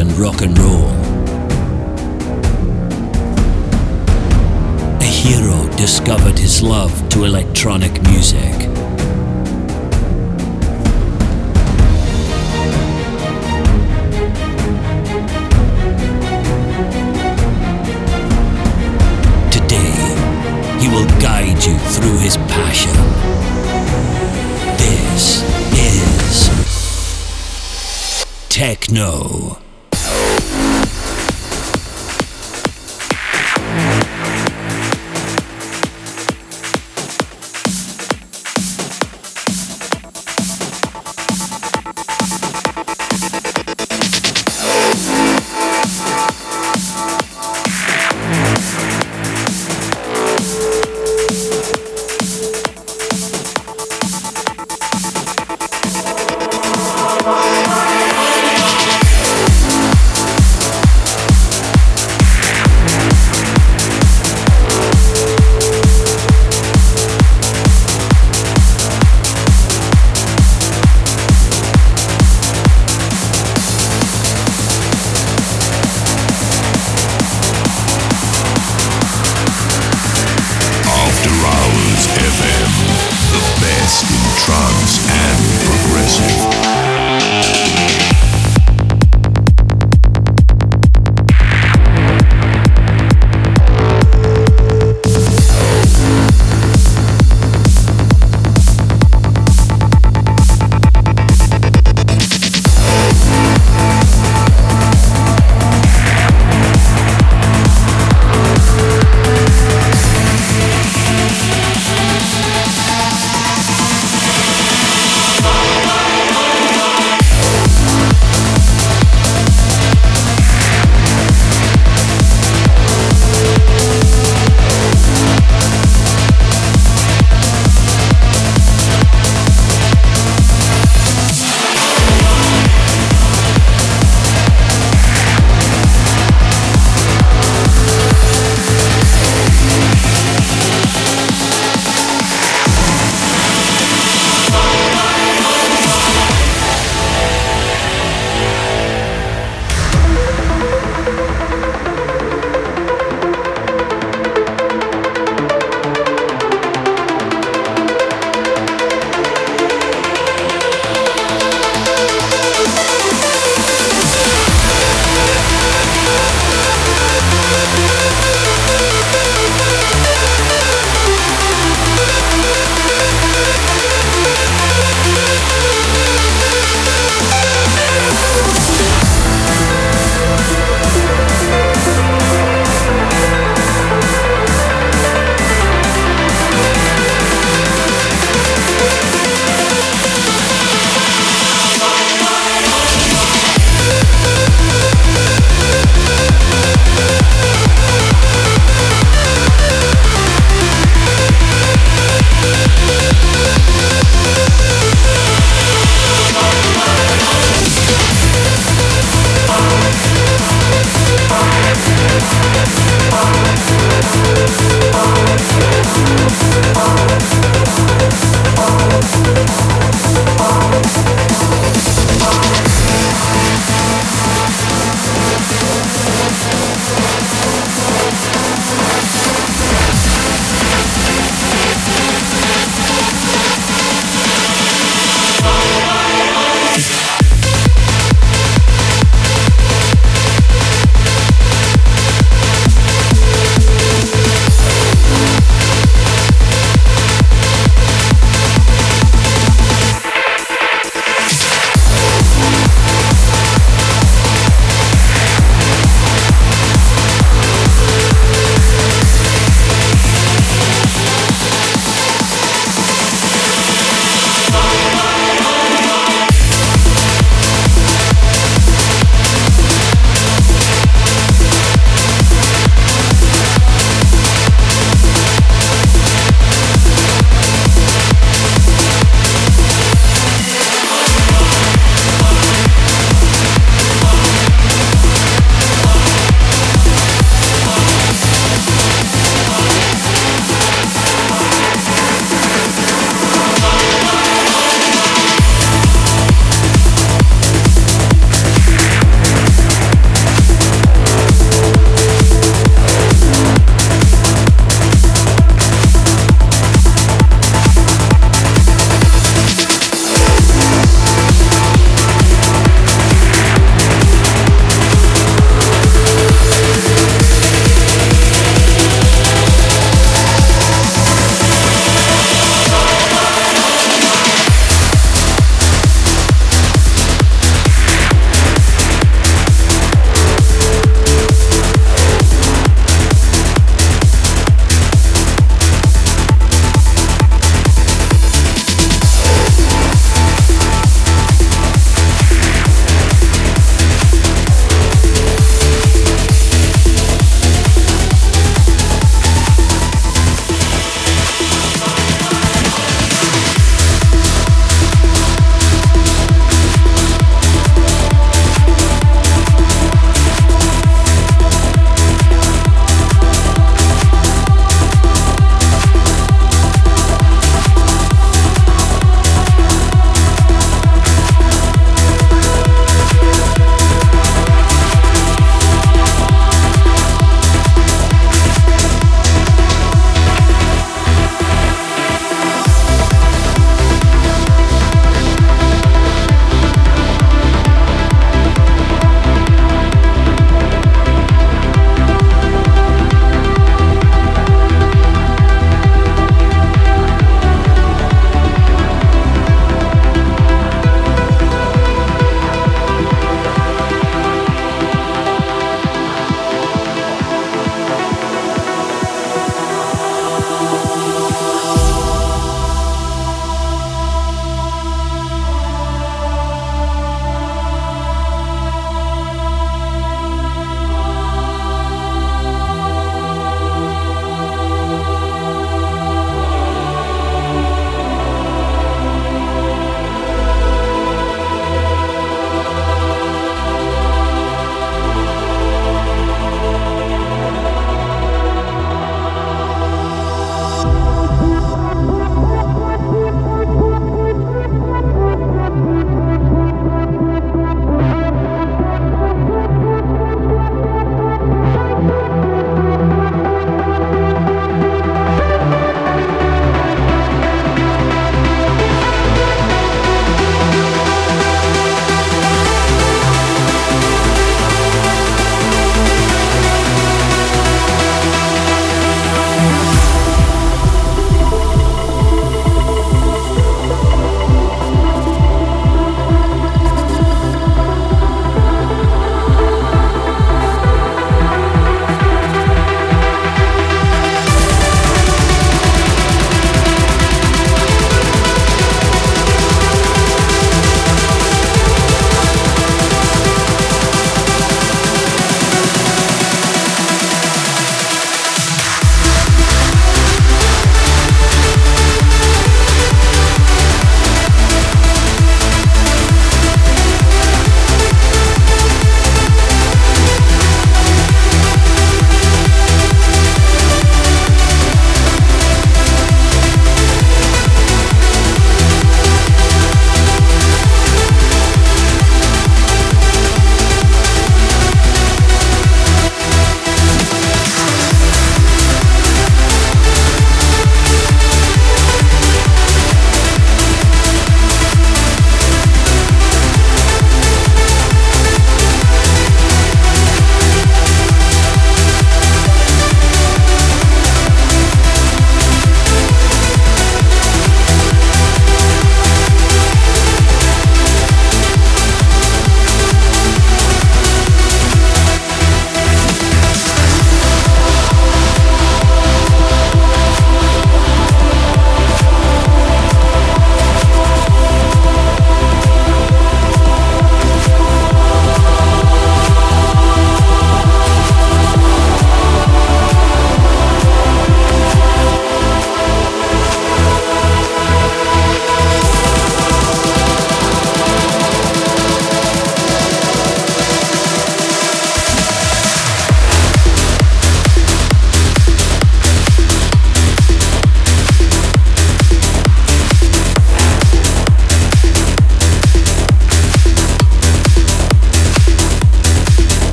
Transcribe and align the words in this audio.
and 0.00 0.16
rock 0.16 0.40
and 0.40 0.58
roll. 0.58 0.88
A 4.98 5.04
hero 5.04 5.68
discovered 5.76 6.38
his 6.38 6.62
love 6.62 7.06
to 7.10 7.24
electronic 7.24 7.92
music. 8.04 8.54
Today, 19.52 19.92
he 20.80 20.88
will 20.88 21.08
guide 21.20 21.62
you 21.62 21.76
through 21.76 22.18
his 22.20 22.38
passion. 22.48 22.94
This 24.78 25.42
is 25.76 26.48
Techno. 28.48 29.69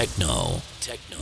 Techno. 0.00 0.62
Techno. 0.80 1.19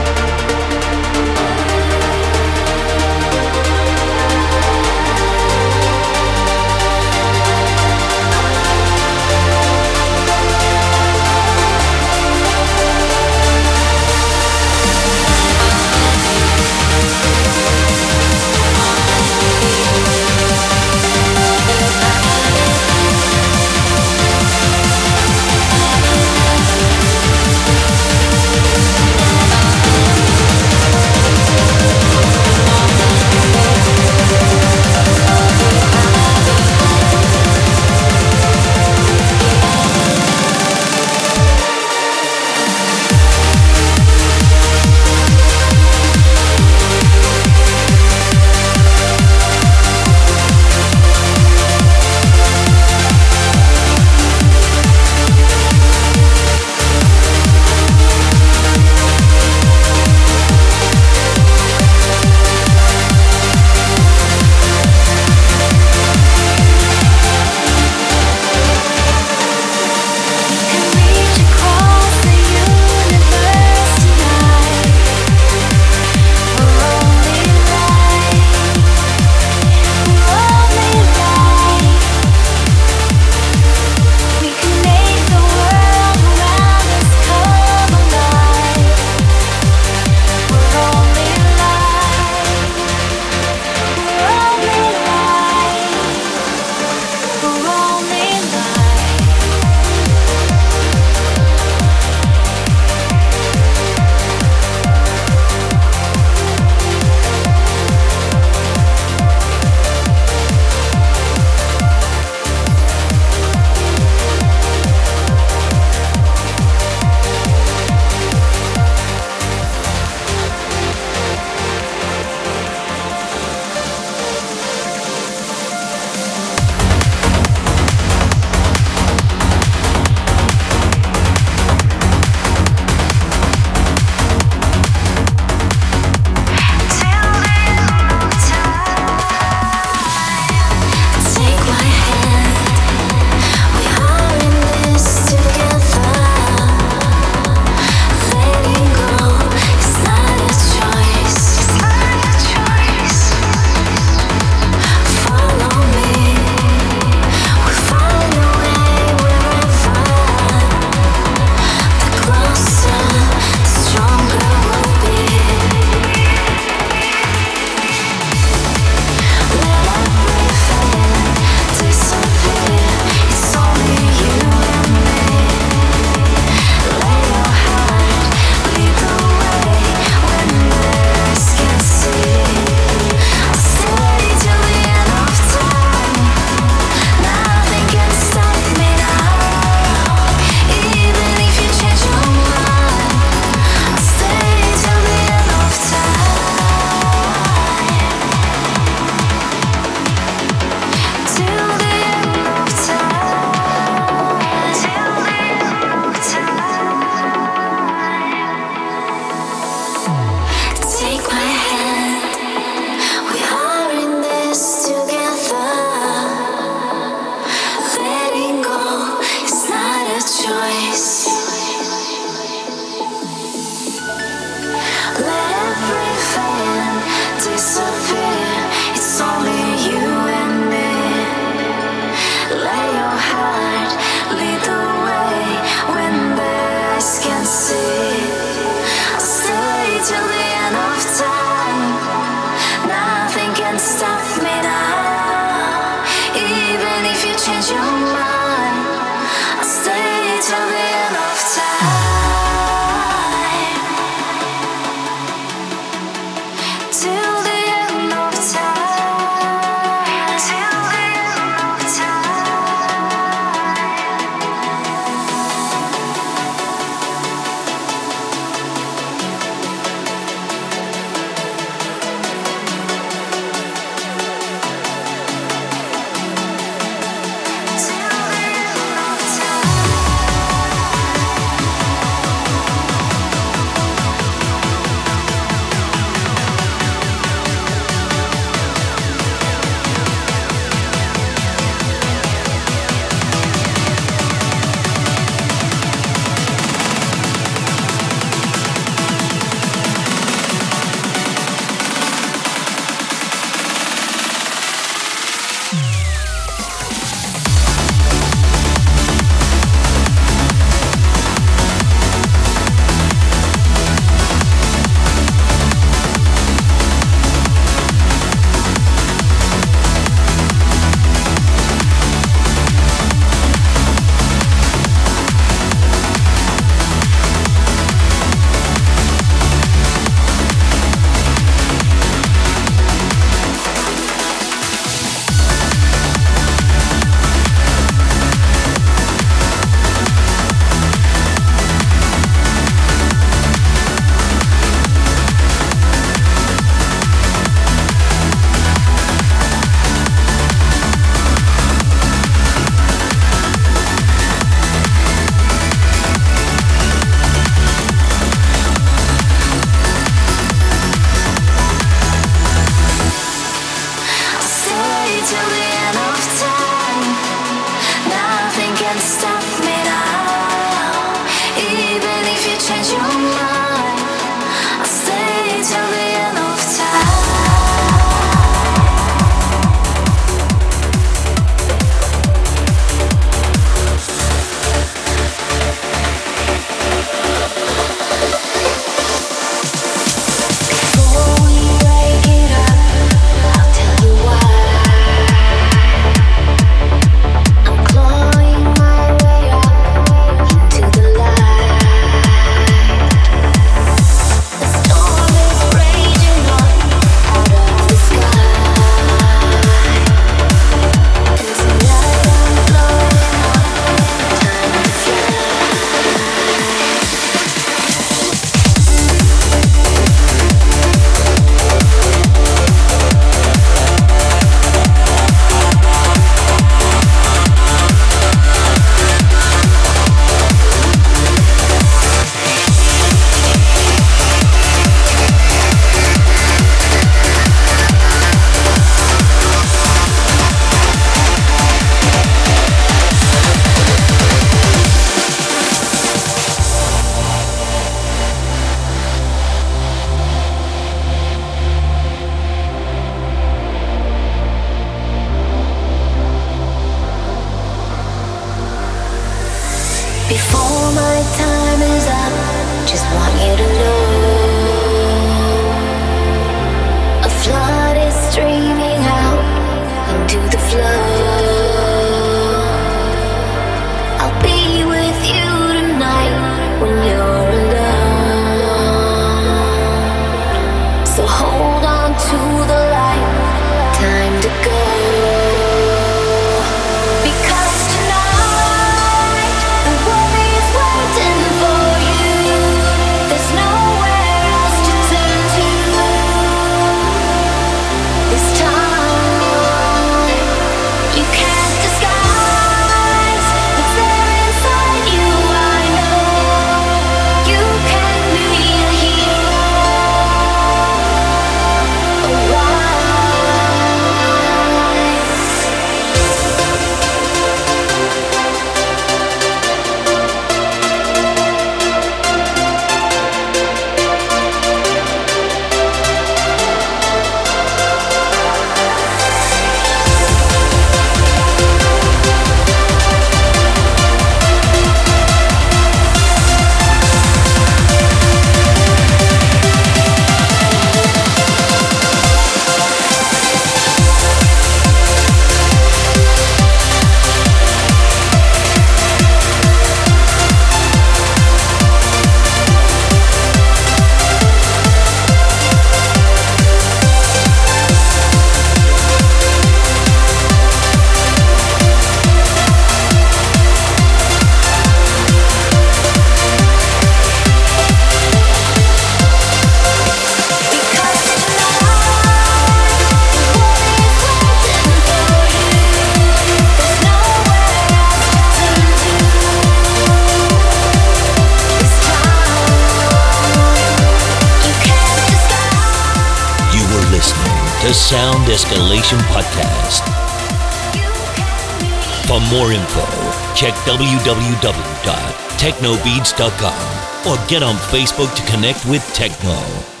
www.technobeats.com 595.81 597.31
or 597.31 597.47
get 597.47 597.63
on 597.63 597.75
Facebook 597.75 598.33
to 598.35 598.51
connect 598.51 598.85
with 598.85 599.03
Techno. 599.13 600.00